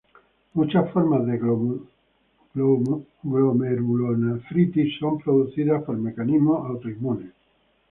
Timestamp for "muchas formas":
0.55-1.27